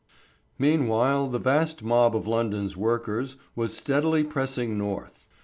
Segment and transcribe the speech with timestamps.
[0.57, 5.27] Meanwhile the vast mob of London's workers was steadily pressing north.